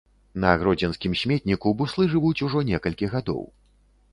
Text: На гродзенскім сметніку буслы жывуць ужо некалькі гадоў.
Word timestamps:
На 0.43 0.53
гродзенскім 0.61 1.17
сметніку 1.23 1.73
буслы 1.81 2.07
жывуць 2.15 2.43
ужо 2.49 2.65
некалькі 2.71 3.11
гадоў. 3.17 3.43